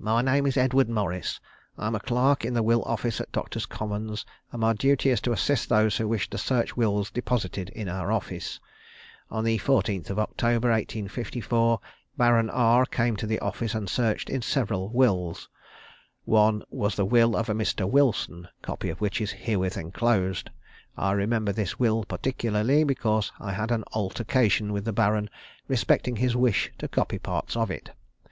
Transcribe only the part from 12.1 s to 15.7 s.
Baron R came to the office and searched in several wills.